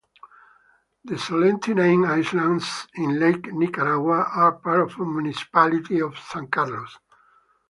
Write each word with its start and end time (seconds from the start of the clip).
The 1.05 1.13
Solentiname 1.13 2.07
Islands 2.07 2.87
in 2.95 3.19
Lake 3.19 3.53
Nicaragua 3.53 4.23
are 4.33 4.53
part 4.53 4.79
of 4.81 4.97
the 4.97 5.05
Municipality 5.05 6.01
of 6.01 6.17
San 6.17 6.47
Carlos. 6.47 6.97